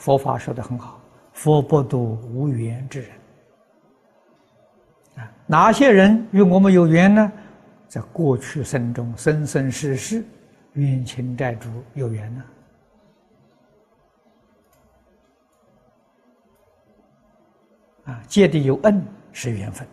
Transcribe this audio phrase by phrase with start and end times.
[0.00, 0.98] 佛法说的很好，
[1.34, 3.10] 佛不度无缘之人。
[5.16, 7.30] 啊，哪些人与我们有缘呢？
[7.86, 10.24] 在过去生中，生生世世，
[10.72, 12.44] 冤亲债主有缘呢。
[18.04, 19.86] 啊，借的有恩是缘分，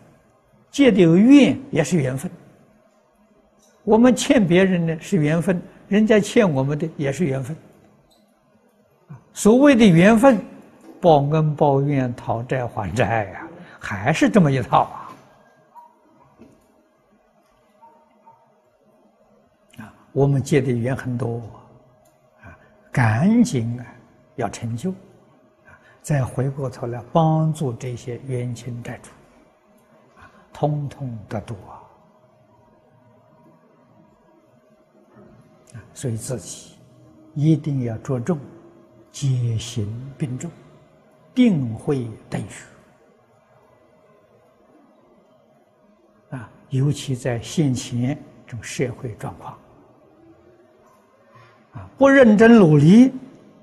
[0.70, 2.30] 借的有怨也是缘分。
[3.84, 7.54] 我们欠别人的是缘分，人家欠我们的也是缘分。
[9.38, 10.44] 所谓的缘分，
[11.00, 15.14] 报恩报怨、讨债还债呀，还是这么一套啊！
[19.78, 21.40] 啊，我们结的缘很多，
[22.42, 22.58] 啊，
[22.90, 23.86] 赶紧啊
[24.34, 29.10] 要成就，啊，再回过头来帮助这些冤亲债主，
[30.52, 31.54] 通通得度
[35.74, 35.78] 啊！
[35.94, 36.74] 所以自己
[37.34, 38.36] 一定要着重
[39.10, 40.50] 戒行并重，
[41.34, 42.64] 定慧等学
[46.36, 46.50] 啊！
[46.70, 49.58] 尤其在现前这种社会状况
[51.72, 53.12] 啊，不认真努力，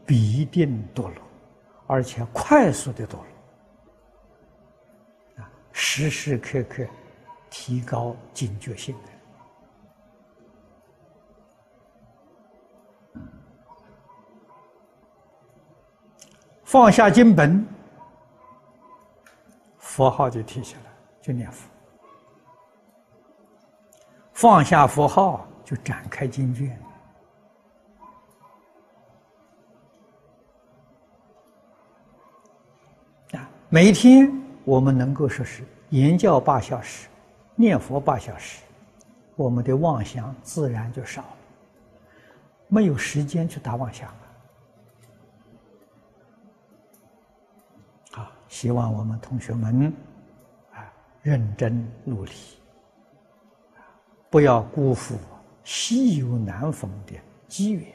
[0.06, 1.16] 必定堕落，
[1.88, 3.26] 而且快速的堕落
[5.38, 5.52] 啊！
[5.72, 6.86] 时时刻刻
[7.50, 8.96] 提高警觉性
[16.66, 17.64] 放下经本，
[19.78, 20.82] 佛号就提起来，
[21.22, 21.70] 就念佛；
[24.34, 26.76] 放下佛号，就展开经卷。
[33.34, 34.28] 啊，每天
[34.64, 37.08] 我们能够说是言教八小时，
[37.54, 38.64] 念佛八小时，
[39.36, 41.38] 我们的妄想自然就少了，
[42.68, 44.25] 没有时间去打妄想了。
[48.56, 49.92] 希望我们同学们
[50.72, 50.80] 啊
[51.22, 52.32] 认真努力，
[54.30, 55.18] 不要辜负
[55.66, 57.86] 稀有难逢的机缘。